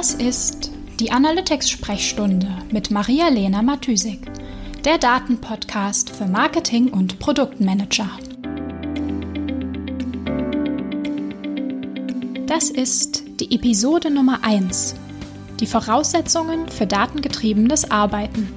Das 0.00 0.14
ist 0.14 0.70
die 0.98 1.12
Analytics-Sprechstunde 1.12 2.48
mit 2.70 2.90
Maria-Lena 2.90 3.60
Matysik, 3.60 4.32
der 4.82 4.96
Datenpodcast 4.96 6.08
für 6.08 6.24
Marketing- 6.24 6.88
und 6.88 7.18
Produktmanager. 7.18 8.08
Das 12.46 12.70
ist 12.70 13.24
die 13.40 13.54
Episode 13.54 14.10
Nummer 14.10 14.42
1, 14.42 14.94
die 15.60 15.66
Voraussetzungen 15.66 16.70
für 16.70 16.86
datengetriebenes 16.86 17.90
Arbeiten. 17.90 18.48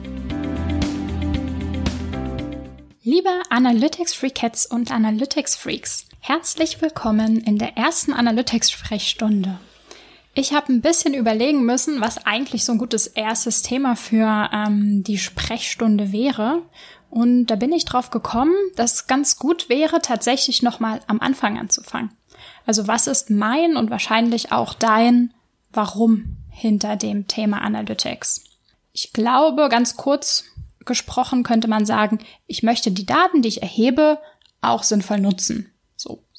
Liebe 3.03 3.27
Analytics-Freakets 3.49 4.65
und 4.67 4.91
Analytics-Freaks, 4.91 6.05
herzlich 6.21 6.81
willkommen 6.81 7.41
in 7.41 7.57
der 7.57 7.75
ersten 7.75 8.13
Analytics-Sprechstunde. 8.13 9.59
Ich 10.35 10.53
habe 10.53 10.73
ein 10.73 10.81
bisschen 10.81 11.13
überlegen 11.13 11.63
müssen, 11.63 12.01
was 12.01 12.25
eigentlich 12.25 12.65
so 12.65 12.71
ein 12.71 12.79
gutes 12.79 13.05
erstes 13.05 13.61
Thema 13.61 13.95
für 13.95 14.49
ähm, 14.51 15.03
die 15.03 15.19
Sprechstunde 15.19 16.11
wäre. 16.11 16.63
Und 17.11 17.47
da 17.47 17.55
bin 17.55 17.71
ich 17.71 17.85
drauf 17.85 18.09
gekommen, 18.09 18.55
dass 18.75 19.05
ganz 19.05 19.37
gut 19.37 19.69
wäre, 19.69 20.01
tatsächlich 20.01 20.63
nochmal 20.63 21.01
am 21.05 21.19
Anfang 21.19 21.59
anzufangen. 21.59 22.09
Also 22.65 22.87
was 22.87 23.05
ist 23.05 23.29
mein 23.29 23.77
und 23.77 23.91
wahrscheinlich 23.91 24.51
auch 24.51 24.73
dein 24.73 25.33
Warum 25.71 26.37
hinter 26.49 26.95
dem 26.95 27.27
Thema 27.27 27.61
Analytics? 27.61 28.43
Ich 28.91 29.13
glaube, 29.13 29.69
ganz 29.69 29.97
kurz 29.97 30.45
gesprochen 30.85 31.43
könnte 31.43 31.67
man 31.67 31.85
sagen, 31.85 32.19
ich 32.47 32.63
möchte 32.63 32.91
die 32.91 33.05
Daten, 33.05 33.41
die 33.41 33.49
ich 33.49 33.61
erhebe, 33.61 34.19
auch 34.61 34.83
sinnvoll 34.83 35.19
nutzen. 35.19 35.72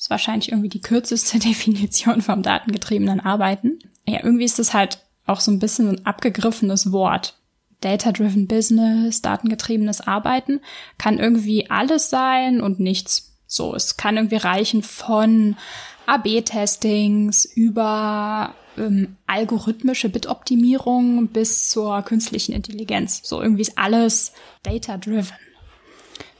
Ist 0.04 0.10
wahrscheinlich 0.10 0.50
irgendwie 0.50 0.68
die 0.68 0.82
kürzeste 0.82 1.38
Definition 1.48 2.20
vom 2.20 2.42
datengetriebenen 2.42 3.20
Arbeiten. 3.20 3.78
Ja, 4.06 4.22
irgendwie 4.22 4.44
ist 4.44 4.58
das 4.58 4.74
halt 4.74 4.98
auch 5.24 5.40
so 5.40 5.50
ein 5.50 5.58
bisschen 5.58 5.88
ein 5.88 6.04
abgegriffenes 6.04 6.92
Wort. 6.92 7.38
Data-driven 7.80 8.46
Business, 8.46 9.22
datengetriebenes 9.22 10.02
Arbeiten 10.02 10.60
kann 10.98 11.18
irgendwie 11.18 11.70
alles 11.70 12.10
sein 12.10 12.60
und 12.60 12.80
nichts. 12.80 13.32
So, 13.46 13.74
es 13.74 13.96
kann 13.96 14.18
irgendwie 14.18 14.36
reichen 14.36 14.82
von 14.82 15.56
AB-Testings 16.04 17.46
über 17.46 18.54
ähm, 18.76 19.16
algorithmische 19.26 20.10
Bitoptimierung 20.10 21.28
bis 21.28 21.70
zur 21.70 22.02
künstlichen 22.02 22.52
Intelligenz. 22.52 23.22
So 23.24 23.40
irgendwie 23.40 23.62
ist 23.62 23.78
alles 23.78 24.34
data-driven. 24.64 25.32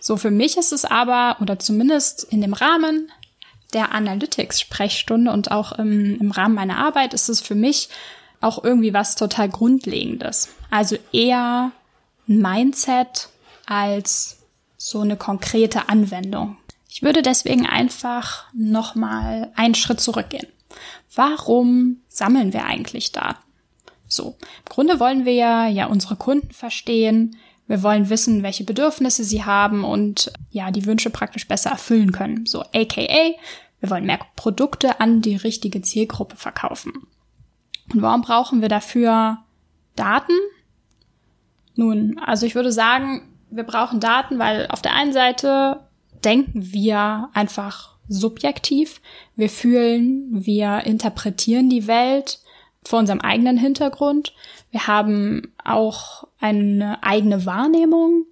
So, 0.01 0.19
für 0.19 0.31
mich 0.31 0.59
ist 0.59 0.73
es 0.73 0.85
aber, 0.85 1.39
oder 1.41 1.59
zumindest 1.59 2.25
in 2.25 2.43
dem 2.43 2.53
Rahmen 2.53 3.11
der 3.75 3.93
Analytics-Sprechstunde 3.93 5.31
und 5.33 5.51
auch 5.51 5.73
im, 5.73 6.19
im 6.21 6.31
Rahmen 6.31 6.55
meiner 6.55 6.79
Arbeit 6.79 7.15
ist 7.15 7.29
es 7.29 7.41
für 7.41 7.55
mich 7.55 7.89
auch 8.41 8.63
irgendwie 8.63 8.95
was 8.95 9.17
total 9.17 9.49
Grundlegendes. 9.49 10.49
Also 10.71 10.97
eher 11.13 11.73
ein 12.29 12.39
Mindset 12.39 13.29
als 13.67 14.39
so 14.77 15.01
eine 15.01 15.17
konkrete 15.17 15.89
Anwendung. 15.89 16.57
Ich 16.89 17.03
würde 17.03 17.23
deswegen 17.23 17.67
einfach 17.67 18.45
nochmal 18.53 19.51
einen 19.57 19.75
Schritt 19.75 20.01
zurückgehen. 20.01 20.47
Warum 21.15 21.99
sammeln 22.09 22.53
wir 22.53 22.67
eigentlich 22.67 23.13
Daten? 23.13 23.43
So, 24.07 24.37
im 24.41 24.69
Grunde 24.69 25.01
wollen 25.01 25.25
wir 25.25 25.33
ja, 25.33 25.67
ja 25.67 25.87
unsere 25.87 26.17
Kunden 26.17 26.53
verstehen, 26.53 27.37
wir 27.67 27.83
wollen 27.83 28.11
wissen, 28.11 28.43
welche 28.43 28.65
Bedürfnisse 28.65 29.25
sie 29.25 29.45
haben 29.45 29.85
und 29.85 30.31
ja, 30.51 30.71
die 30.71 30.85
Wünsche 30.85 31.11
praktisch 31.11 31.49
besser 31.49 31.71
erfüllen 31.71 32.13
können. 32.13 32.45
So, 32.45 32.63
aka, 32.75 33.35
wir 33.85 33.91
wollen 33.91 34.07
mehr 34.07 34.21
Produkte 34.35 34.99
an 34.99 35.21
die 35.21 35.37
richtige 35.37 35.83
Zielgruppe 35.83 36.37
verkaufen. 36.37 37.07
Und 37.93 38.01
warum 38.01 38.23
brauchen 38.23 38.63
wir 38.63 38.71
dafür 38.71 39.45
Daten? 39.95 40.33
Nun, 41.75 42.19
also 42.19 42.47
ich 42.47 42.55
würde 42.55 42.73
sagen, 42.73 43.37
wir 43.51 43.65
brauchen 43.65 44.01
Daten, 44.01 44.39
weil 44.39 44.69
auf 44.69 44.81
der 44.81 44.95
einen 44.95 45.13
Seite 45.13 45.81
denken 46.25 46.73
wir 46.73 47.29
einfach 47.35 47.97
subjektiv, 48.09 49.03
wir 49.37 49.51
fühlen, 49.51 50.29
wir 50.31 50.81
interpretieren 50.85 51.69
die 51.69 51.87
Welt 51.87 52.39
vor 52.85 53.01
unserem 53.01 53.21
eigenen 53.21 53.59
Hintergrund. 53.59 54.33
Wir 54.71 54.87
haben 54.87 55.53
auch 55.63 56.27
eine 56.41 57.03
eigene 57.03 57.45
Wahrnehmung, 57.45 58.25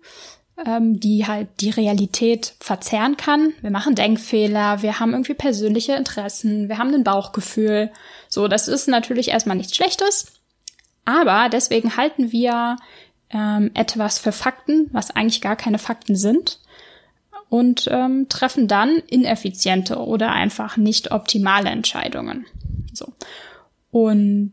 ähm, 0.64 1.00
die 1.00 1.26
halt 1.26 1.48
die 1.60 1.70
Realität 1.70 2.54
verzerren 2.60 3.16
kann. 3.16 3.52
Wir 3.60 3.70
machen 3.70 3.94
Denkfehler, 3.94 4.82
wir 4.82 5.00
haben 5.00 5.12
irgendwie 5.12 5.34
persönliche 5.34 5.94
Interessen, 5.94 6.68
wir 6.68 6.78
haben 6.78 6.94
ein 6.94 7.04
Bauchgefühl. 7.04 7.90
So, 8.28 8.48
das 8.48 8.68
ist 8.68 8.88
natürlich 8.88 9.28
erstmal 9.28 9.56
nichts 9.56 9.76
Schlechtes, 9.76 10.32
aber 11.04 11.48
deswegen 11.50 11.96
halten 11.96 12.32
wir 12.32 12.76
ähm, 13.30 13.70
etwas 13.74 14.18
für 14.18 14.32
Fakten, 14.32 14.88
was 14.92 15.10
eigentlich 15.10 15.40
gar 15.40 15.56
keine 15.56 15.78
Fakten 15.78 16.16
sind 16.16 16.60
und 17.48 17.88
ähm, 17.90 18.28
treffen 18.28 18.68
dann 18.68 18.96
ineffiziente 19.08 19.98
oder 19.98 20.32
einfach 20.32 20.76
nicht 20.76 21.10
optimale 21.10 21.70
Entscheidungen. 21.70 22.46
So. 22.92 23.12
Und 23.90 24.52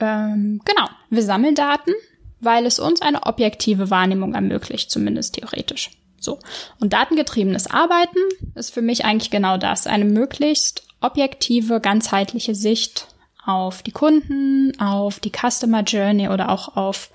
ähm, 0.00 0.60
genau, 0.64 0.88
wir 1.10 1.22
sammeln 1.22 1.54
Daten, 1.54 1.92
weil 2.40 2.66
es 2.66 2.78
uns 2.78 3.02
eine 3.02 3.24
objektive 3.24 3.90
Wahrnehmung 3.90 4.34
ermöglicht, 4.34 4.90
zumindest 4.90 5.34
theoretisch. 5.34 5.90
So. 6.18 6.38
Und 6.80 6.92
datengetriebenes 6.92 7.68
Arbeiten 7.68 8.18
ist 8.54 8.72
für 8.72 8.82
mich 8.82 9.04
eigentlich 9.04 9.30
genau 9.30 9.56
das. 9.56 9.86
Eine 9.86 10.04
möglichst 10.04 10.82
objektive, 11.00 11.80
ganzheitliche 11.80 12.54
Sicht 12.54 13.08
auf 13.44 13.82
die 13.82 13.92
Kunden, 13.92 14.78
auf 14.78 15.18
die 15.18 15.32
Customer 15.32 15.82
Journey 15.82 16.28
oder 16.28 16.50
auch 16.50 16.76
auf 16.76 17.10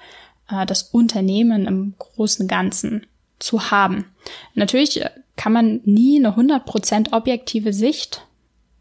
äh, 0.50 0.66
das 0.66 0.84
Unternehmen 0.84 1.68
im 1.68 1.94
großen 1.98 2.48
Ganzen 2.48 3.06
zu 3.40 3.70
haben. 3.70 4.12
Natürlich 4.54 5.04
kann 5.36 5.54
man 5.54 5.82
nie 5.84 6.18
eine 6.18 6.36
100% 6.36 7.14
objektive 7.14 7.74
Sicht 7.74 8.26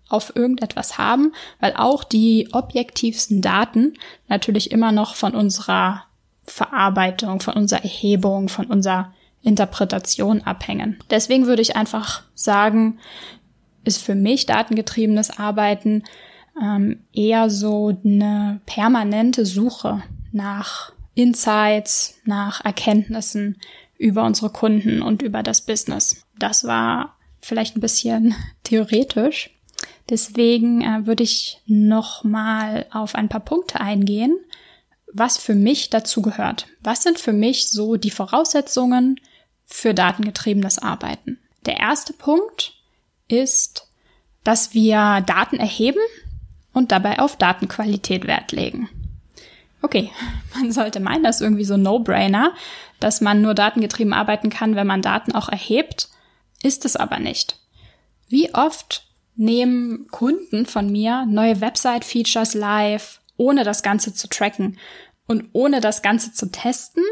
auf 0.09 0.37
irgendetwas 0.37 0.97
haben, 0.97 1.32
weil 1.61 1.75
auch 1.76 2.05
die 2.05 2.49
objektivsten 2.53 3.43
Daten 3.43 3.94
natürlich 4.28 4.71
immer 4.71 4.93
noch 4.93 5.16
von 5.16 5.34
unserer 5.34 6.05
Verarbeitung, 6.47 7.41
von 7.41 7.55
unserer 7.55 7.82
Erhebung, 7.82 8.49
von 8.49 8.66
unserer 8.66 9.12
Interpretation 9.43 10.43
abhängen. 10.43 10.99
Deswegen 11.10 11.47
würde 11.47 11.62
ich 11.62 11.77
einfach 11.77 12.22
sagen, 12.34 12.99
ist 13.84 14.03
für 14.03 14.15
mich 14.15 14.47
datengetriebenes 14.47 15.38
Arbeiten 15.38 16.05
ähm, 16.60 17.00
eher 17.12 17.50
so 17.50 17.97
eine 18.05 18.60
permanente 18.66 19.44
Suche 19.44 20.03
nach 20.32 20.93
Insights, 21.15 22.21
nach 22.25 22.65
Erkenntnissen 22.65 23.59
über 23.99 24.25
unsere 24.25 24.50
Kunden 24.50 25.03
und 25.03 25.22
über 25.22 25.43
das 25.43 25.61
Business. 25.61 26.25
Das 26.38 26.65
war 26.65 27.16
vielleicht 27.41 27.76
ein 27.76 27.81
bisschen 27.81 28.34
theoretisch, 28.65 29.50
Deswegen 30.11 30.82
äh, 30.82 31.06
würde 31.06 31.22
ich 31.22 31.61
noch 31.66 32.25
mal 32.25 32.87
auf 32.91 33.15
ein 33.15 33.28
paar 33.28 33.41
Punkte 33.41 33.81
eingehen, 33.81 34.37
was 35.14 35.38
für 35.38 35.54
mich 35.54 35.91
dazu 35.91 36.20
gehört. 36.20 36.66
Was 36.82 37.04
sind 37.04 37.19
für 37.19 37.32
mich 37.32 37.70
so 37.70 37.97
die 37.97 38.10
Voraussetzungen 38.10 39.20
für 39.64 39.94
datengetriebenes 39.94 40.80
Arbeiten? 40.80 41.38
Der 41.64 41.78
erste 41.78 42.12
Punkt 42.12 42.75
ist, 43.28 43.88
dass 44.42 44.75
wir 44.75 45.22
Daten 45.25 45.56
erheben 45.56 46.00
und 46.72 46.92
dabei 46.92 47.20
auf 47.20 47.36
Datenqualität 47.36 48.26
Wert 48.26 48.52
legen. 48.52 48.91
Okay, 49.80 50.10
man 50.54 50.72
sollte 50.72 50.98
meinen, 51.00 51.22
das 51.22 51.36
ist 51.36 51.42
irgendwie 51.42 51.64
so 51.64 51.76
No-Brainer, 51.76 52.52
dass 52.98 53.20
man 53.20 53.41
nur 53.41 53.54
datengetrieben 53.54 54.12
arbeiten 54.12 54.50
kann, 54.50 54.75
wenn 54.75 54.86
man 54.86 55.00
Daten 55.00 55.32
auch 55.32 55.48
erhebt. 55.48 56.08
Ist 56.62 56.84
es 56.84 56.96
aber 56.96 57.20
nicht. 57.20 57.60
Wie 58.28 58.52
oft 58.52 59.06
nehmen 59.36 60.08
Kunden 60.10 60.67
von 60.67 60.90
mir 60.90 61.25
neue 61.26 61.60
Website-Features 61.60 62.55
live, 62.55 63.20
ohne 63.37 63.64
das 63.64 63.82
Ganze 63.82 64.14
zu 64.14 64.28
tracken 64.28 64.78
und 65.26 65.49
ohne 65.53 65.81
das 65.81 66.03
Ganze 66.03 66.32
zu 66.32 66.50
testen, 66.50 67.05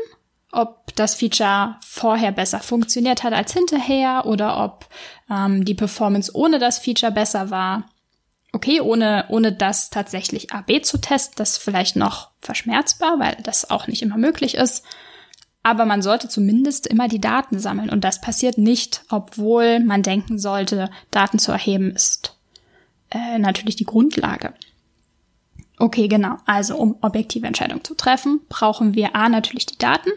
ob 0.51 0.95
das 0.97 1.15
Feature 1.15 1.77
vorher 1.85 2.33
besser 2.33 2.61
funktioniert 2.61 3.23
hat 3.23 3.33
als 3.33 3.53
hinterher 3.53 4.27
oder 4.27 4.63
ob 4.63 4.87
ähm, 5.31 5.65
die 5.65 5.75
Performance 5.75 6.31
ohne 6.35 6.59
das 6.59 6.79
Feature 6.79 7.13
besser 7.13 7.51
war. 7.51 7.89
Okay, 8.53 8.83
ohne, 8.83 9.25
ohne 9.29 9.53
das 9.53 9.89
tatsächlich 9.89 10.53
AB 10.53 10.85
zu 10.85 10.99
testen, 10.99 11.37
das 11.37 11.53
ist 11.53 11.63
vielleicht 11.63 11.97
noch 11.97 12.31
verschmerzbar, 12.41 13.19
weil 13.19 13.37
das 13.43 13.71
auch 13.71 13.87
nicht 13.87 14.03
immer 14.03 14.19
möglich 14.19 14.55
ist. 14.55 14.85
Aber 15.63 15.87
man 15.87 16.03
sollte 16.03 16.29
zumindest 16.29 16.87
immer 16.87 17.09
die 17.09 17.21
Daten 17.21 17.59
sammeln. 17.59 17.89
Und 17.89 18.05
das 18.05 18.21
passiert 18.21 18.59
nicht, 18.59 19.05
obwohl 19.09 19.81
man 19.81 20.03
denken 20.03 20.39
sollte, 20.39 20.91
Daten 21.11 21.39
zu 21.39 21.53
erheben 21.53 21.93
ist 21.93 22.37
äh, 23.13 23.39
natürlich 23.39 23.77
die 23.77 23.85
Grundlage. 23.85 24.55
Okay, 25.83 26.07
genau. 26.07 26.37
Also 26.47 26.77
um 26.77 26.95
objektive 27.01 27.45
Entscheidungen 27.45 27.83
zu 27.83 27.97
treffen, 27.97 28.41
brauchen 28.49 28.95
wir 28.95 29.17
A 29.17 29.29
natürlich 29.29 29.67
die 29.67 29.79
Daten 29.79 30.11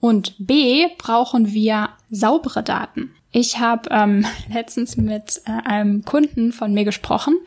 und 0.00 0.34
B 0.38 0.86
brauchen 0.98 1.54
wir 1.54 1.88
saubere 2.10 2.62
Daten. 2.62 3.14
Ich 3.32 3.58
habe 3.58 3.88
ähm, 3.90 4.26
letztens 4.52 4.98
mit 4.98 5.40
äh, 5.46 5.66
einem 5.66 6.04
Kunden 6.04 6.52
von 6.52 6.74
mir 6.74 6.84
gesprochen 6.84 7.38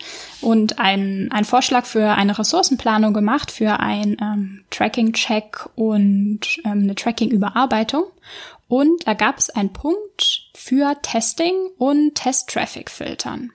und 0.41 0.79
einen, 0.79 1.31
einen 1.31 1.45
Vorschlag 1.45 1.85
für 1.85 2.13
eine 2.13 2.39
Ressourcenplanung 2.39 3.13
gemacht, 3.13 3.51
für 3.51 3.79
ein 3.79 4.17
ähm, 4.19 4.63
Tracking-Check 4.71 5.69
und 5.75 6.39
ähm, 6.65 6.79
eine 6.81 6.95
Tracking-Überarbeitung. 6.95 8.05
Und 8.69 9.05
da 9.05 9.13
gab 9.13 9.37
es 9.37 9.51
einen 9.51 9.71
Punkt 9.71 10.49
für 10.55 10.99
Testing 11.03 11.53
und 11.77 12.15
Test-Traffic-Filtern. 12.15 13.51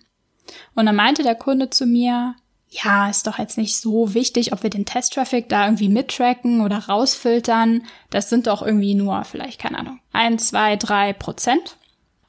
Und 0.76 0.86
dann 0.86 0.94
meinte 0.94 1.24
der 1.24 1.34
Kunde 1.34 1.70
zu 1.70 1.86
mir, 1.86 2.36
ja, 2.82 3.08
ist 3.08 3.26
doch 3.26 3.38
jetzt 3.38 3.58
nicht 3.58 3.80
so 3.80 4.14
wichtig, 4.14 4.52
ob 4.52 4.62
wir 4.62 4.70
den 4.70 4.84
Test-Traffic 4.84 5.48
da 5.48 5.64
irgendwie 5.64 5.88
mittracken 5.88 6.60
oder 6.60 6.78
rausfiltern. 6.78 7.84
Das 8.10 8.28
sind 8.28 8.46
doch 8.46 8.62
irgendwie 8.62 8.94
nur 8.94 9.24
vielleicht, 9.24 9.60
keine 9.60 9.78
Ahnung, 9.78 10.00
ein, 10.12 10.38
zwei, 10.38 10.76
drei 10.76 11.12
Prozent. 11.12 11.76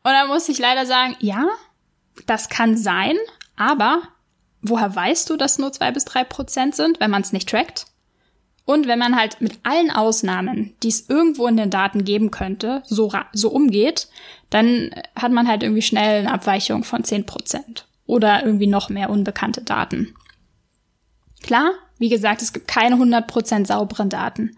Und 0.03 0.11
da 0.11 0.27
muss 0.27 0.49
ich 0.49 0.59
leider 0.59 0.85
sagen, 0.85 1.15
ja, 1.19 1.45
das 2.25 2.49
kann 2.49 2.77
sein, 2.77 3.17
aber 3.55 4.01
woher 4.61 4.95
weißt 4.95 5.29
du, 5.29 5.37
dass 5.37 5.59
nur 5.59 5.73
zwei 5.73 5.91
bis 5.91 6.05
drei 6.05 6.23
Prozent 6.23 6.75
sind, 6.75 6.99
wenn 6.99 7.11
man 7.11 7.21
es 7.21 7.33
nicht 7.33 7.49
trackt? 7.49 7.87
Und 8.65 8.85
wenn 8.85 8.99
man 8.99 9.15
halt 9.15 9.39
mit 9.39 9.59
allen 9.63 9.91
Ausnahmen, 9.91 10.75
die 10.83 10.89
es 10.89 11.09
irgendwo 11.09 11.47
in 11.47 11.55
den 11.55 11.69
Daten 11.69 12.03
geben 12.03 12.31
könnte, 12.31 12.83
so, 12.85 13.11
so 13.31 13.49
umgeht, 13.49 14.09
dann 14.49 14.91
hat 15.15 15.31
man 15.31 15.47
halt 15.47 15.63
irgendwie 15.63 15.81
schnell 15.81 16.19
eine 16.19 16.33
Abweichung 16.33 16.83
von 16.83 17.05
zehn 17.05 17.25
Prozent 17.25 17.87
oder 18.05 18.45
irgendwie 18.45 18.67
noch 18.67 18.89
mehr 18.89 19.09
unbekannte 19.09 19.61
Daten. 19.61 20.13
Klar, 21.41 21.71
wie 21.97 22.09
gesagt, 22.09 22.41
es 22.41 22.53
gibt 22.53 22.67
keine 22.67 22.95
100% 22.95 23.65
sauberen 23.65 24.09
Daten. 24.09 24.57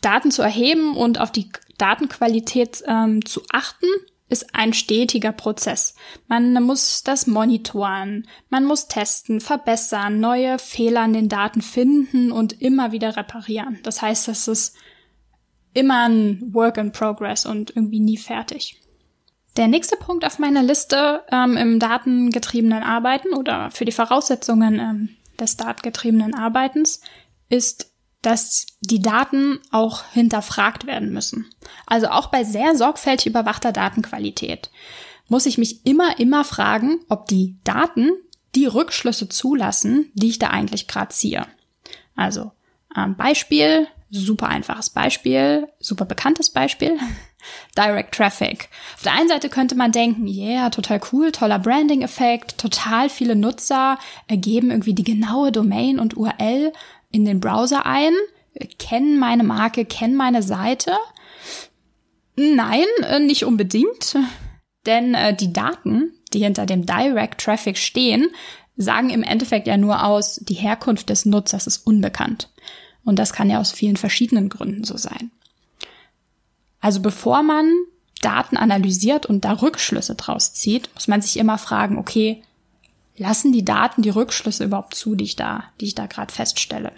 Daten 0.00 0.30
zu 0.30 0.42
erheben 0.42 0.96
und 0.96 1.20
auf 1.20 1.30
die 1.30 1.50
Datenqualität 1.78 2.82
ähm, 2.86 3.24
zu 3.24 3.42
achten, 3.52 3.86
ist 4.28 4.54
ein 4.54 4.72
stetiger 4.72 5.30
Prozess. 5.30 5.94
Man 6.26 6.54
muss 6.62 7.02
das 7.04 7.26
monitoren, 7.26 8.26
man 8.48 8.64
muss 8.64 8.88
testen, 8.88 9.40
verbessern, 9.40 10.20
neue 10.20 10.58
Fehler 10.58 11.02
an 11.02 11.12
den 11.12 11.28
Daten 11.28 11.60
finden 11.60 12.32
und 12.32 12.60
immer 12.60 12.92
wieder 12.92 13.16
reparieren. 13.16 13.78
Das 13.82 14.00
heißt, 14.00 14.28
das 14.28 14.48
ist 14.48 14.76
immer 15.74 16.08
ein 16.08 16.42
Work 16.52 16.78
in 16.78 16.92
Progress 16.92 17.46
und 17.46 17.76
irgendwie 17.76 18.00
nie 18.00 18.16
fertig. 18.16 18.80
Der 19.58 19.68
nächste 19.68 19.96
Punkt 19.96 20.24
auf 20.24 20.38
meiner 20.38 20.62
Liste 20.62 21.22
ähm, 21.30 21.58
im 21.58 21.78
datengetriebenen 21.78 22.82
Arbeiten 22.82 23.34
oder 23.34 23.70
für 23.70 23.84
die 23.84 23.92
Voraussetzungen 23.92 24.78
ähm, 24.78 25.08
des 25.38 25.56
datengetriebenen 25.56 26.34
Arbeitens 26.34 27.00
ist 27.48 27.92
dass 28.22 28.66
die 28.80 29.02
Daten 29.02 29.58
auch 29.72 30.04
hinterfragt 30.12 30.86
werden 30.86 31.12
müssen. 31.12 31.50
Also 31.86 32.06
auch 32.06 32.28
bei 32.28 32.44
sehr 32.44 32.76
sorgfältig 32.76 33.26
überwachter 33.26 33.72
Datenqualität 33.72 34.70
muss 35.28 35.46
ich 35.46 35.58
mich 35.58 35.84
immer, 35.86 36.18
immer 36.18 36.44
fragen, 36.44 37.00
ob 37.08 37.26
die 37.26 37.56
Daten 37.64 38.10
die 38.54 38.66
Rückschlüsse 38.66 39.28
zulassen, 39.28 40.10
die 40.14 40.28
ich 40.28 40.38
da 40.38 40.48
eigentlich 40.48 40.86
gerade 40.86 41.12
ziehe. 41.12 41.46
Also 42.14 42.52
ähm, 42.96 43.16
Beispiel, 43.16 43.88
super 44.10 44.48
einfaches 44.48 44.90
Beispiel, 44.90 45.68
super 45.80 46.04
bekanntes 46.04 46.50
Beispiel. 46.50 46.98
Direct 47.76 48.14
Traffic. 48.14 48.68
Auf 48.94 49.02
der 49.02 49.14
einen 49.14 49.28
Seite 49.28 49.48
könnte 49.48 49.74
man 49.74 49.92
denken, 49.92 50.26
yeah, 50.26 50.70
total 50.70 51.00
cool, 51.12 51.32
toller 51.32 51.58
Branding-Effekt, 51.58 52.58
total 52.58 53.08
viele 53.08 53.36
Nutzer 53.36 53.98
ergeben 54.28 54.70
irgendwie 54.70 54.94
die 54.94 55.04
genaue 55.04 55.52
Domain 55.52 55.98
und 55.98 56.16
URL 56.16 56.72
in 57.10 57.24
den 57.24 57.40
Browser 57.40 57.86
ein, 57.86 58.12
kennen 58.78 59.18
meine 59.18 59.44
Marke, 59.44 59.84
kennen 59.84 60.16
meine 60.16 60.42
Seite. 60.42 60.96
Nein, 62.36 62.86
äh, 63.02 63.20
nicht 63.20 63.44
unbedingt, 63.44 64.16
denn 64.86 65.14
äh, 65.14 65.34
die 65.34 65.52
Daten, 65.52 66.12
die 66.32 66.40
hinter 66.40 66.66
dem 66.66 66.86
Direct 66.86 67.40
Traffic 67.40 67.76
stehen, 67.76 68.30
sagen 68.76 69.10
im 69.10 69.22
Endeffekt 69.22 69.66
ja 69.66 69.76
nur 69.76 70.04
aus, 70.04 70.36
die 70.36 70.54
Herkunft 70.54 71.10
des 71.10 71.26
Nutzers 71.26 71.66
ist 71.66 71.86
unbekannt. 71.86 72.50
Und 73.04 73.18
das 73.18 73.32
kann 73.32 73.50
ja 73.50 73.60
aus 73.60 73.72
vielen 73.72 73.96
verschiedenen 73.96 74.48
Gründen 74.48 74.84
so 74.84 74.96
sein. 74.96 75.30
Also 76.82 77.00
bevor 77.00 77.42
man 77.42 77.72
Daten 78.20 78.58
analysiert 78.58 79.24
und 79.24 79.46
da 79.46 79.52
Rückschlüsse 79.52 80.16
draus 80.16 80.52
zieht, 80.52 80.90
muss 80.94 81.08
man 81.08 81.22
sich 81.22 81.38
immer 81.38 81.56
fragen, 81.56 81.96
okay, 81.96 82.42
lassen 83.16 83.52
die 83.52 83.64
Daten 83.64 84.02
die 84.02 84.10
Rückschlüsse 84.10 84.64
überhaupt 84.64 84.94
zu, 84.94 85.14
die 85.14 85.24
ich 85.24 85.36
da, 85.36 85.64
die 85.80 85.86
ich 85.86 85.94
da 85.94 86.06
gerade 86.06 86.32
feststelle. 86.32 86.92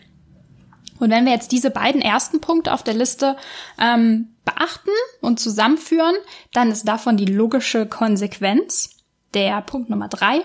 Und 0.99 1.11
wenn 1.11 1.25
wir 1.25 1.33
jetzt 1.33 1.53
diese 1.53 1.71
beiden 1.71 2.01
ersten 2.01 2.41
Punkte 2.41 2.73
auf 2.73 2.83
der 2.83 2.95
Liste 2.95 3.37
ähm, 3.79 4.29
beachten 4.45 4.91
und 5.21 5.39
zusammenführen, 5.39 6.15
dann 6.53 6.71
ist 6.71 6.87
davon 6.89 7.17
die 7.17 7.25
logische 7.27 7.87
Konsequenz 7.87 8.91
der 9.35 9.61
Punkt 9.63 9.91
Nummer 9.91 10.09
drei, 10.09 10.41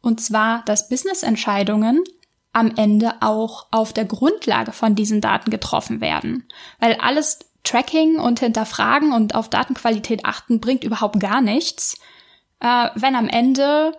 und 0.00 0.20
zwar, 0.20 0.64
dass 0.64 0.88
Business-Entscheidungen 0.88 2.02
am 2.52 2.72
Ende 2.76 3.14
auch 3.20 3.66
auf 3.70 3.92
der 3.92 4.06
Grundlage 4.06 4.72
von 4.72 4.94
diesen 4.94 5.20
Daten 5.20 5.50
getroffen 5.50 6.00
werden. 6.00 6.48
Weil 6.78 6.94
alles 6.94 7.40
Tracking 7.64 8.18
und 8.18 8.40
Hinterfragen 8.40 9.12
und 9.12 9.34
auf 9.34 9.48
Datenqualität 9.48 10.24
achten 10.24 10.60
bringt 10.60 10.84
überhaupt 10.84 11.20
gar 11.20 11.40
nichts, 11.40 11.98
äh, 12.60 12.88
wenn 12.94 13.14
am 13.14 13.28
Ende 13.28 13.92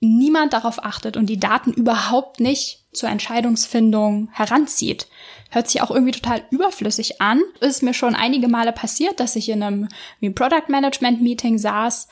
niemand 0.00 0.54
darauf 0.54 0.82
achtet 0.82 1.16
und 1.16 1.26
die 1.26 1.38
Daten 1.38 1.72
überhaupt 1.72 2.40
nicht 2.40 2.86
zur 2.92 3.08
Entscheidungsfindung 3.10 4.28
heranzieht. 4.32 5.06
Hört 5.50 5.68
sich 5.68 5.82
auch 5.82 5.90
irgendwie 5.90 6.12
total 6.12 6.42
überflüssig 6.50 7.20
an. 7.20 7.40
Ist 7.60 7.82
mir 7.82 7.94
schon 7.94 8.14
einige 8.14 8.48
Male 8.48 8.72
passiert, 8.72 9.20
dass 9.20 9.36
ich 9.36 9.48
in 9.48 9.62
einem 9.62 9.88
Product 10.34 10.68
Management 10.68 11.20
Meeting 11.20 11.58
saß. 11.58 12.08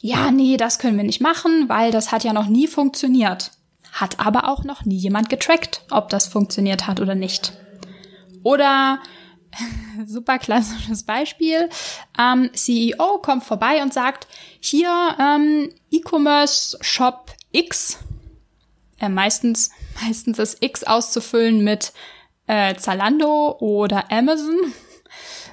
Ja, 0.00 0.30
nee, 0.30 0.56
das 0.56 0.78
können 0.78 0.96
wir 0.96 1.04
nicht 1.04 1.20
machen, 1.20 1.68
weil 1.68 1.90
das 1.90 2.12
hat 2.12 2.24
ja 2.24 2.32
noch 2.32 2.46
nie 2.46 2.66
funktioniert. 2.66 3.52
Hat 3.92 4.20
aber 4.20 4.48
auch 4.48 4.64
noch 4.64 4.84
nie 4.84 4.96
jemand 4.96 5.28
getrackt, 5.28 5.82
ob 5.90 6.08
das 6.08 6.28
funktioniert 6.28 6.86
hat 6.86 7.00
oder 7.00 7.14
nicht. 7.14 7.52
Oder 8.42 9.00
super 10.06 10.38
klassisches 10.38 11.02
Beispiel. 11.02 11.68
Ähm, 12.18 12.50
CEO 12.54 13.18
kommt 13.18 13.44
vorbei 13.44 13.82
und 13.82 13.92
sagt, 13.92 14.26
hier 14.60 14.90
ähm, 15.20 15.70
E-Commerce 15.90 16.78
Shop 16.80 17.32
X. 17.52 17.98
Äh, 18.98 19.08
meistens, 19.08 19.70
meistens 20.02 20.38
ist 20.38 20.62
X 20.62 20.84
auszufüllen 20.84 21.64
mit 21.64 21.92
äh, 22.46 22.74
Zalando 22.76 23.56
oder 23.60 24.10
Amazon. 24.10 24.56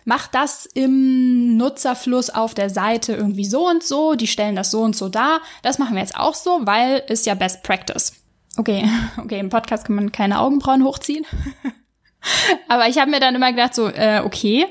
Macht 0.05 0.35
das 0.35 0.67
im 0.67 1.57
Nutzerfluss 1.57 2.29
auf 2.29 2.53
der 2.53 2.69
Seite 2.69 3.13
irgendwie 3.13 3.45
so 3.45 3.67
und 3.67 3.83
so. 3.83 4.13
Die 4.13 4.27
stellen 4.27 4.55
das 4.55 4.69
so 4.69 4.81
und 4.81 4.95
so 4.95 5.09
dar. 5.09 5.41
Das 5.63 5.79
machen 5.79 5.95
wir 5.95 6.01
jetzt 6.01 6.15
auch 6.15 6.35
so, 6.35 6.59
weil 6.63 7.03
ist 7.07 7.25
ja 7.25 7.33
Best 7.33 7.63
Practice. 7.63 8.13
Okay, 8.57 8.87
okay, 9.17 9.39
im 9.39 9.49
Podcast 9.49 9.85
kann 9.85 9.95
man 9.95 10.11
keine 10.11 10.39
Augenbrauen 10.39 10.83
hochziehen. 10.83 11.25
Aber 12.67 12.87
ich 12.87 12.97
habe 12.97 13.11
mir 13.11 13.19
dann 13.19 13.35
immer 13.35 13.51
gedacht, 13.51 13.75
so, 13.75 13.87
äh, 13.87 14.21
okay, 14.23 14.67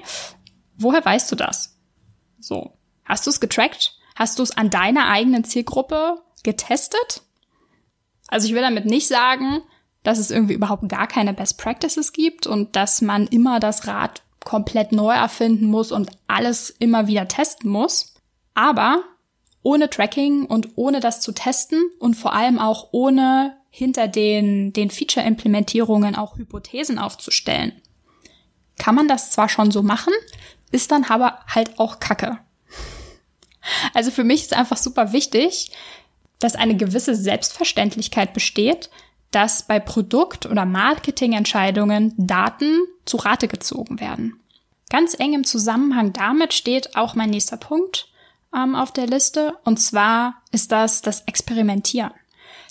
woher 0.76 1.04
weißt 1.04 1.30
du 1.30 1.37
das? 1.37 1.78
So, 2.38 2.76
hast 3.04 3.26
du 3.26 3.30
es 3.30 3.40
getrackt? 3.40 3.96
Hast 4.16 4.38
du 4.38 4.42
es 4.42 4.56
an 4.56 4.70
deiner 4.70 5.08
eigenen 5.08 5.44
Zielgruppe 5.44 6.23
getestet? 6.42 7.23
Also 8.28 8.46
ich 8.46 8.54
will 8.54 8.62
damit 8.62 8.87
nicht 8.87 9.08
sagen, 9.08 9.62
dass 10.02 10.18
es 10.18 10.30
irgendwie 10.30 10.54
überhaupt 10.54 10.88
gar 10.88 11.06
keine 11.06 11.34
Best 11.34 11.58
Practices 11.58 12.12
gibt 12.12 12.46
und 12.46 12.76
dass 12.76 13.00
man 13.00 13.26
immer 13.26 13.58
das 13.58 13.87
Rad 13.87 14.23
komplett 14.44 14.92
neu 14.92 15.12
erfinden 15.12 15.66
muss 15.66 15.90
und 15.90 16.11
alles 16.28 16.70
immer 16.70 17.06
wieder 17.06 17.26
testen 17.26 17.70
muss. 17.70 18.14
Aber 18.54 19.02
ohne 19.62 19.88
Tracking 19.88 20.44
und 20.44 20.76
ohne 20.76 21.00
das 21.00 21.20
zu 21.20 21.32
testen 21.32 21.82
und 21.99 22.14
vor 22.14 22.34
allem 22.34 22.58
auch 22.58 22.88
ohne 22.92 23.56
hinter 23.76 24.07
den, 24.07 24.73
den 24.73 24.88
Feature-Implementierungen 24.88 26.14
auch 26.14 26.37
Hypothesen 26.37 26.97
aufzustellen. 26.97 27.73
Kann 28.78 28.95
man 28.95 29.09
das 29.09 29.33
zwar 29.33 29.49
schon 29.49 29.73
so 29.73 29.83
machen, 29.83 30.12
ist 30.71 30.93
dann 30.93 31.02
aber 31.02 31.40
halt 31.49 31.81
auch 31.81 31.99
Kacke. 31.99 32.38
Also 33.93 34.12
für 34.12 34.23
mich 34.23 34.43
ist 34.43 34.54
einfach 34.54 34.76
super 34.76 35.12
wichtig, 35.12 35.73
dass 36.38 36.54
eine 36.54 36.76
gewisse 36.76 37.16
Selbstverständlichkeit 37.16 38.33
besteht, 38.33 38.90
dass 39.33 39.64
bei 39.64 39.81
Produkt- 39.81 40.47
oder 40.47 40.66
Marketingentscheidungen 40.66 42.14
Daten 42.16 42.78
zu 43.07 43.16
Rate 43.16 43.49
gezogen 43.49 43.99
werden. 43.99 44.38
Ganz 44.88 45.19
eng 45.19 45.33
im 45.33 45.43
Zusammenhang 45.43 46.12
damit 46.12 46.54
steht 46.54 46.95
auch 46.95 47.16
mein 47.16 47.31
nächster 47.31 47.57
Punkt 47.57 48.07
ähm, 48.54 48.76
auf 48.76 48.93
der 48.93 49.09
Liste, 49.09 49.57
und 49.64 49.78
zwar 49.78 50.43
ist 50.52 50.71
das 50.71 51.02
das 51.02 51.23
Experimentieren. 51.23 52.12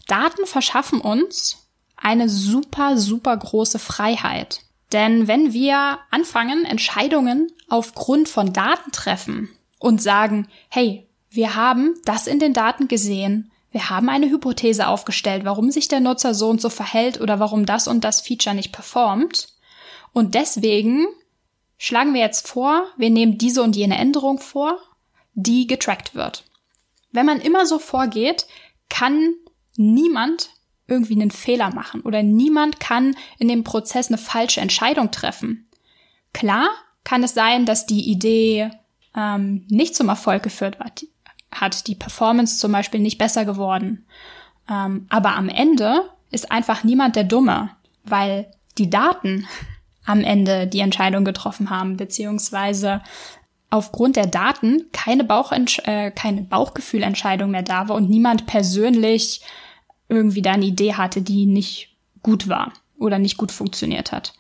Daten 0.07 0.45
verschaffen 0.45 1.01
uns 1.01 1.67
eine 1.95 2.29
super, 2.29 2.98
super 2.98 3.36
große 3.36 3.79
Freiheit. 3.79 4.62
Denn 4.91 5.27
wenn 5.27 5.53
wir 5.53 6.00
anfangen, 6.12 6.65
Entscheidungen 6.65 7.51
aufgrund 7.69 8.29
von 8.29 8.53
Daten 8.53 8.91
treffen 8.91 9.50
und 9.79 10.01
sagen, 10.01 10.48
hey, 10.69 11.07
wir 11.29 11.55
haben 11.55 11.95
das 12.05 12.27
in 12.27 12.39
den 12.39 12.53
Daten 12.53 12.88
gesehen, 12.88 13.51
wir 13.72 13.89
haben 13.89 14.07
eine 14.10 14.29
Hypothese 14.29 14.88
aufgestellt, 14.88 15.45
warum 15.45 15.72
sich 15.72 15.88
der 15.88 16.00
Nutzer 16.00 16.36
so 16.36 16.48
und 16.48 16.62
so 16.62 16.69
verhält 16.69 17.19
oder 17.19 17.39
warum 17.39 17.65
das 17.65 17.88
und 17.88 18.03
das 18.03 18.22
Feature 18.22 18.55
nicht 18.55 18.72
performt. 18.72 19.48
Und 20.13 20.36
deswegen 20.36 21.07
schlagen 21.79 22.13
wir 22.13 22.22
jetzt 22.22 22.48
vor, 22.48 22.86
wir 22.98 23.10
nehmen 23.10 23.39
diese 23.39 23.63
und 23.63 23.75
jene 23.75 23.98
Änderung 23.98 24.38
vor, 24.38 24.77
die 25.33 25.65
getrackt 25.65 26.13
wird. 26.13 26.43
Wenn 27.12 27.25
man 27.25 27.41
immer 27.41 27.65
so 27.65 27.79
vorgeht, 27.79 28.45
kann 28.89 29.33
niemand 29.77 30.49
irgendwie 30.87 31.13
einen 31.13 31.31
Fehler 31.31 31.73
machen 31.73 32.01
oder 32.01 32.23
niemand 32.23 32.79
kann 32.79 33.15
in 33.39 33.47
dem 33.47 33.63
Prozess 33.63 34.07
eine 34.07 34.17
falsche 34.17 34.61
Entscheidung 34.61 35.11
treffen. 35.11 35.67
Klar 36.33 36.69
kann 37.03 37.23
es 37.23 37.33
sein, 37.33 37.65
dass 37.65 37.85
die 37.85 38.09
Idee 38.09 38.69
ähm, 39.15 39.65
nicht 39.69 39.95
zum 39.95 40.09
Erfolg 40.09 40.43
geführt 40.43 40.77
hat, 41.51 41.87
die 41.87 41.95
Performance 41.95 42.57
zum 42.57 42.71
Beispiel 42.71 42.99
nicht 42.99 43.17
besser 43.17 43.45
geworden. 43.45 44.05
Ähm, 44.69 45.05
aber 45.09 45.35
am 45.35 45.49
Ende 45.49 46.09
ist 46.31 46.51
einfach 46.51 46.83
niemand 46.83 47.15
der 47.15 47.23
Dumme, 47.25 47.69
weil 48.03 48.51
die 48.77 48.89
Daten 48.89 49.47
am 50.05 50.21
Ende 50.21 50.67
die 50.67 50.79
Entscheidung 50.79 51.23
getroffen 51.23 51.69
haben, 51.69 51.95
beziehungsweise 51.95 53.01
aufgrund 53.73 54.17
der 54.17 54.27
Daten 54.27 54.85
keine, 54.91 55.23
äh, 55.85 56.11
keine 56.11 56.41
Bauchgefühlentscheidung 56.43 57.49
mehr 57.49 57.63
da 57.63 57.89
war 57.89 57.95
und 57.95 58.07
niemand 58.07 58.45
persönlich 58.45 59.41
irgendwie 60.09 60.43
da 60.43 60.51
eine 60.51 60.65
Idee 60.65 60.93
hatte, 60.93 61.23
die 61.23 61.47
nicht 61.47 61.89
gut 62.21 62.47
war 62.47 62.71
oder 62.99 63.17
nicht 63.17 63.37
gut 63.37 63.51
funktioniert 63.51 64.11
hat. 64.11 64.33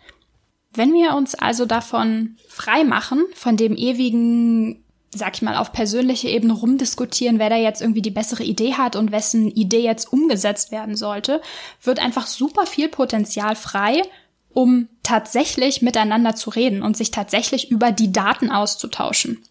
Wenn 0.71 0.93
wir 0.93 1.15
uns 1.15 1.33
also 1.33 1.65
davon 1.65 2.37
frei 2.47 2.83
machen, 2.83 3.23
von 3.33 3.57
dem 3.57 3.75
ewigen, 3.75 4.83
sag 5.09 5.33
ich 5.35 5.41
mal, 5.41 5.57
auf 5.57 5.73
persönliche 5.73 6.29
Ebene 6.29 6.53
rumdiskutieren, 6.53 7.39
wer 7.39 7.49
da 7.49 7.55
jetzt 7.55 7.81
irgendwie 7.81 8.03
die 8.03 8.11
bessere 8.11 8.43
Idee 8.43 8.75
hat 8.75 8.95
und 8.95 9.11
wessen 9.11 9.49
Idee 9.49 9.81
jetzt 9.81 10.13
umgesetzt 10.13 10.71
werden 10.71 10.95
sollte, 10.95 11.41
wird 11.81 11.97
einfach 11.97 12.27
super 12.27 12.67
viel 12.67 12.87
Potenzial 12.87 13.55
frei, 13.55 14.03
um 14.53 14.87
tatsächlich 15.03 15.81
miteinander 15.81 16.35
zu 16.35 16.49
reden 16.49 16.81
und 16.81 16.95
sich 16.95 17.11
tatsächlich 17.11 17.71
über 17.71 17.91
die 17.91 18.11
Daten 18.11 18.51
auszutauschen. 18.51 19.43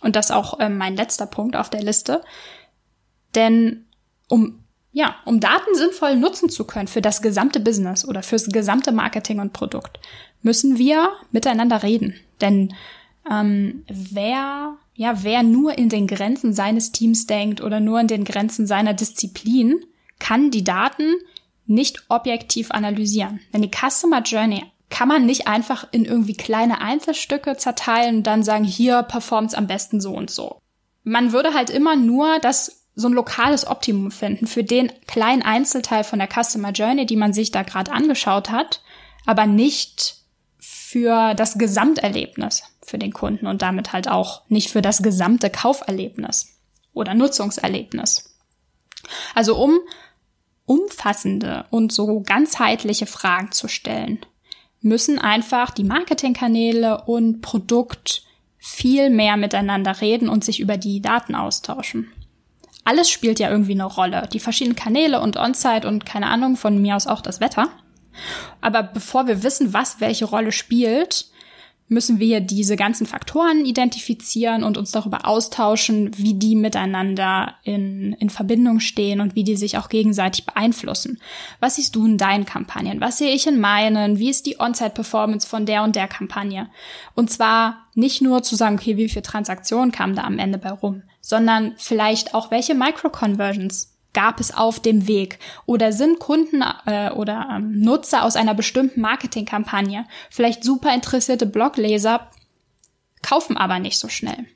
Und 0.00 0.16
das 0.16 0.30
auch 0.30 0.60
äh, 0.60 0.68
mein 0.68 0.96
letzter 0.96 1.26
Punkt 1.26 1.56
auf 1.56 1.70
der 1.70 1.82
Liste. 1.82 2.22
Denn 3.34 3.86
um 4.28 4.64
ja, 4.90 5.16
um 5.24 5.38
Daten 5.38 5.74
sinnvoll 5.74 6.16
nutzen 6.16 6.48
zu 6.48 6.64
können 6.64 6.88
für 6.88 7.02
das 7.02 7.22
gesamte 7.22 7.60
Business 7.60 8.04
oder 8.04 8.22
fürs 8.22 8.48
gesamte 8.48 8.90
Marketing 8.90 9.38
und 9.38 9.52
Produkt, 9.52 10.00
müssen 10.42 10.78
wir 10.78 11.12
miteinander 11.30 11.82
reden. 11.82 12.14
Denn 12.40 12.74
ähm, 13.30 13.84
wer, 13.86 14.76
ja, 14.94 15.22
wer 15.22 15.42
nur 15.42 15.76
in 15.76 15.88
den 15.88 16.06
Grenzen 16.06 16.52
seines 16.52 16.90
Teams 16.90 17.26
denkt 17.26 17.60
oder 17.60 17.80
nur 17.80 18.00
in 18.00 18.08
den 18.08 18.24
Grenzen 18.24 18.66
seiner 18.66 18.94
Disziplin, 18.94 19.84
kann 20.18 20.50
die 20.50 20.64
Daten 20.64 21.14
nicht 21.68 22.04
objektiv 22.08 22.70
analysieren. 22.70 23.40
Denn 23.52 23.62
die 23.62 23.70
Customer 23.70 24.22
Journey 24.22 24.64
kann 24.90 25.08
man 25.08 25.26
nicht 25.26 25.46
einfach 25.46 25.86
in 25.90 26.04
irgendwie 26.04 26.34
kleine 26.34 26.80
Einzelstücke 26.80 27.56
zerteilen 27.56 28.16
und 28.16 28.22
dann 28.26 28.42
sagen, 28.42 28.64
hier 28.64 29.02
performt 29.02 29.50
es 29.50 29.54
am 29.54 29.66
besten 29.66 30.00
so 30.00 30.14
und 30.14 30.30
so. 30.30 30.58
Man 31.04 31.32
würde 31.32 31.54
halt 31.54 31.70
immer 31.70 31.96
nur 31.96 32.38
das 32.40 32.86
so 32.94 33.08
ein 33.08 33.12
lokales 33.12 33.66
Optimum 33.66 34.10
finden 34.10 34.46
für 34.46 34.64
den 34.64 34.90
kleinen 35.06 35.42
Einzelteil 35.42 36.04
von 36.04 36.18
der 36.18 36.28
Customer 36.28 36.72
Journey, 36.72 37.06
die 37.06 37.16
man 37.16 37.32
sich 37.32 37.52
da 37.52 37.62
gerade 37.62 37.92
angeschaut 37.92 38.50
hat, 38.50 38.82
aber 39.24 39.46
nicht 39.46 40.16
für 40.58 41.34
das 41.34 41.58
Gesamterlebnis 41.58 42.64
für 42.84 42.98
den 42.98 43.12
Kunden 43.12 43.46
und 43.46 43.62
damit 43.62 43.92
halt 43.92 44.08
auch 44.08 44.42
nicht 44.48 44.70
für 44.70 44.82
das 44.82 45.02
gesamte 45.02 45.50
Kauferlebnis 45.50 46.58
oder 46.92 47.14
Nutzungserlebnis. 47.14 48.34
Also 49.34 49.56
um 49.56 49.78
umfassende 50.68 51.64
und 51.70 51.92
so 51.92 52.20
ganzheitliche 52.20 53.06
Fragen 53.06 53.52
zu 53.52 53.68
stellen, 53.68 54.20
müssen 54.80 55.18
einfach 55.18 55.70
die 55.70 55.84
Marketingkanäle 55.84 57.02
und 57.04 57.40
Produkt 57.40 58.22
viel 58.58 59.10
mehr 59.10 59.36
miteinander 59.36 60.00
reden 60.00 60.28
und 60.28 60.44
sich 60.44 60.60
über 60.60 60.76
die 60.76 61.00
Daten 61.00 61.34
austauschen. 61.34 62.12
Alles 62.84 63.10
spielt 63.10 63.38
ja 63.38 63.50
irgendwie 63.50 63.72
eine 63.72 63.84
Rolle. 63.84 64.28
Die 64.32 64.40
verschiedenen 64.40 64.76
Kanäle 64.76 65.20
und 65.20 65.36
On-Site 65.36 65.86
und 65.86 66.06
keine 66.06 66.26
Ahnung, 66.26 66.56
von 66.56 66.80
mir 66.80 66.96
aus 66.96 67.06
auch 67.06 67.20
das 67.20 67.40
Wetter. 67.40 67.68
Aber 68.60 68.82
bevor 68.82 69.26
wir 69.26 69.42
wissen, 69.42 69.72
was 69.72 70.00
welche 70.00 70.24
Rolle 70.24 70.52
spielt, 70.52 71.26
müssen 71.88 72.18
wir 72.18 72.40
diese 72.40 72.76
ganzen 72.76 73.06
Faktoren 73.06 73.64
identifizieren 73.64 74.62
und 74.62 74.76
uns 74.76 74.92
darüber 74.92 75.26
austauschen, 75.26 76.10
wie 76.16 76.34
die 76.34 76.54
miteinander 76.54 77.54
in, 77.64 78.12
in 78.14 78.30
Verbindung 78.30 78.80
stehen 78.80 79.20
und 79.20 79.34
wie 79.34 79.44
die 79.44 79.56
sich 79.56 79.78
auch 79.78 79.88
gegenseitig 79.88 80.44
beeinflussen. 80.44 81.18
Was 81.60 81.76
siehst 81.76 81.96
du 81.96 82.06
in 82.06 82.18
deinen 82.18 82.44
Kampagnen? 82.44 83.00
Was 83.00 83.18
sehe 83.18 83.32
ich 83.32 83.46
in 83.46 83.58
meinen? 83.58 84.18
Wie 84.18 84.30
ist 84.30 84.46
die 84.46 84.60
On-Site-Performance 84.60 85.46
von 85.46 85.66
der 85.66 85.82
und 85.82 85.96
der 85.96 86.08
Kampagne? 86.08 86.68
Und 87.14 87.30
zwar 87.30 87.86
nicht 87.94 88.22
nur 88.22 88.42
zu 88.42 88.54
sagen, 88.54 88.76
okay, 88.76 88.96
wie 88.96 89.08
viele 89.08 89.22
Transaktionen 89.22 89.90
kamen 89.90 90.14
da 90.14 90.24
am 90.24 90.38
Ende 90.38 90.58
bei 90.58 90.70
rum, 90.70 91.02
sondern 91.20 91.74
vielleicht 91.78 92.34
auch 92.34 92.50
welche 92.50 92.74
Micro-Conversions 92.74 93.97
gab 94.12 94.40
es 94.40 94.54
auf 94.54 94.80
dem 94.80 95.06
Weg? 95.06 95.38
Oder 95.66 95.92
sind 95.92 96.18
Kunden 96.18 96.62
äh, 96.86 97.10
oder 97.10 97.48
ähm, 97.52 97.80
Nutzer 97.80 98.24
aus 98.24 98.36
einer 98.36 98.54
bestimmten 98.54 99.00
Marketingkampagne 99.00 100.06
vielleicht 100.30 100.64
super 100.64 100.94
interessierte 100.94 101.46
Blogleser, 101.46 102.30
kaufen 103.22 103.56
aber 103.56 103.78
nicht 103.78 103.98
so 103.98 104.08
schnell? 104.08 104.46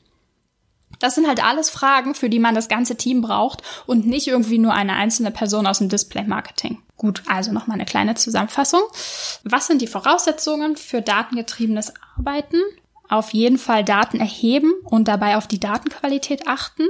Das 0.99 1.16
sind 1.16 1.26
halt 1.26 1.44
alles 1.44 1.68
Fragen, 1.68 2.14
für 2.14 2.30
die 2.30 2.38
man 2.38 2.54
das 2.54 2.68
ganze 2.68 2.97
Team 2.97 3.23
braucht 3.23 3.62
und 3.87 4.06
nicht 4.06 4.28
irgendwie 4.28 4.59
nur 4.59 4.73
eine 4.73 4.94
einzelne 4.94 5.32
Person 5.32 5.66
aus 5.66 5.78
dem 5.78 5.88
Display-Marketing. 5.88 6.80
Gut, 6.97 7.25
also 7.26 7.50
nochmal 7.50 7.75
eine 7.75 7.85
kleine 7.85 8.14
Zusammenfassung. 8.14 8.82
Was 9.42 9.66
sind 9.66 9.82
die 9.82 9.88
Voraussetzungen 9.88 10.76
für 10.76 11.02
datengetriebenes 11.02 11.92
Arbeiten? 12.16 12.61
Auf 13.09 13.32
jeden 13.32 13.59
Fall 13.59 13.85
Daten 13.85 14.21
erheben 14.21 14.73
und 14.85 15.09
dabei 15.09 15.37
auf 15.37 15.49
die 15.49 15.59
Datenqualität 15.59 16.47
achten, 16.47 16.87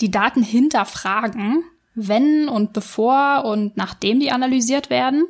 die 0.00 0.10
Daten 0.10 0.42
hinterfragen, 0.42 1.62
wenn 1.96 2.48
und 2.48 2.72
bevor 2.72 3.44
und 3.44 3.76
nachdem 3.76 4.20
die 4.20 4.30
analysiert 4.30 4.90
werden. 4.90 5.24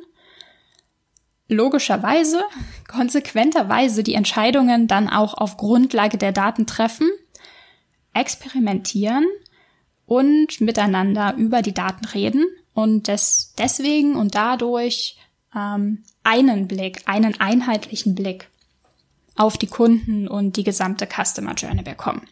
Logischerweise, 1.47 2.43
konsequenterweise 2.87 4.03
die 4.03 4.13
Entscheidungen 4.13 4.87
dann 4.87 5.09
auch 5.09 5.33
auf 5.33 5.57
Grundlage 5.57 6.17
der 6.17 6.33
Daten 6.33 6.67
treffen, 6.67 7.09
experimentieren 8.13 9.25
und 10.05 10.61
miteinander 10.61 11.35
über 11.37 11.61
die 11.61 11.73
Daten 11.73 12.05
reden 12.05 12.45
und 12.73 13.07
des, 13.07 13.53
deswegen 13.57 14.15
und 14.15 14.35
dadurch 14.35 15.17
ähm, 15.55 16.03
einen 16.23 16.67
Blick, 16.67 17.01
einen 17.05 17.39
einheitlichen 17.39 18.13
Blick 18.13 18.49
auf 19.35 19.57
die 19.57 19.67
Kunden 19.67 20.27
und 20.27 20.57
die 20.57 20.63
gesamte 20.63 21.07
Customer 21.07 21.53
Journey 21.53 21.83
bekommen. 21.83 22.27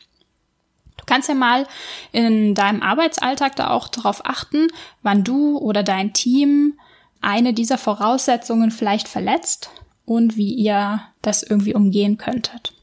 Du 1.05 1.13
kannst 1.13 1.29
ja 1.29 1.35
mal 1.35 1.67
in 2.11 2.55
deinem 2.55 2.81
Arbeitsalltag 2.81 3.55
da 3.55 3.69
auch 3.69 3.87
darauf 3.87 4.25
achten, 4.25 4.67
wann 5.03 5.23
du 5.23 5.59
oder 5.59 5.83
dein 5.83 6.13
Team 6.13 6.79
eine 7.21 7.53
dieser 7.53 7.77
Voraussetzungen 7.77 8.71
vielleicht 8.71 9.07
verletzt 9.07 9.69
und 10.05 10.35
wie 10.35 10.53
ihr 10.53 11.01
das 11.21 11.43
irgendwie 11.43 11.75
umgehen 11.75 12.17
könntet. 12.17 12.73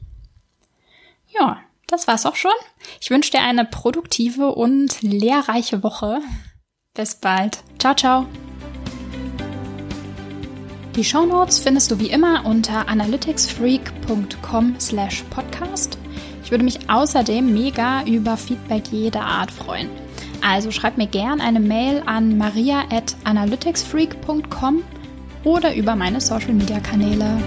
Ja, 1.37 1.59
das 1.87 2.07
war's 2.07 2.25
auch 2.25 2.35
schon. 2.35 2.51
Ich 3.01 3.09
wünsche 3.09 3.31
dir 3.31 3.41
eine 3.41 3.65
produktive 3.65 4.53
und 4.53 5.01
lehrreiche 5.01 5.83
Woche. 5.83 6.21
Bis 6.93 7.15
bald. 7.15 7.59
Ciao, 7.79 7.95
ciao. 7.95 8.25
Die 10.95 11.03
Shownotes 11.03 11.59
findest 11.59 11.89
du 11.89 11.99
wie 11.99 12.09
immer 12.09 12.45
unter 12.45 12.87
analyticsfreak.com 12.87 14.75
slash 14.79 15.23
podcast 15.31 15.97
würde 16.53 16.65
mich 16.65 16.87
außerdem 16.87 17.51
mega 17.51 18.03
über 18.03 18.37
Feedback 18.37 18.83
jeder 18.91 19.25
Art 19.25 19.49
freuen. 19.49 19.89
Also 20.43 20.69
schreib 20.69 20.99
mir 20.99 21.07
gern 21.07 21.41
eine 21.41 21.59
Mail 21.59 22.03
an 22.05 22.37
maria 22.37 22.83
at 22.91 23.15
analyticsfreak.com 23.23 24.83
oder 25.45 25.73
über 25.73 25.95
meine 25.95 26.21
Social 26.21 26.53
Media 26.53 26.79
Kanäle. 26.79 27.39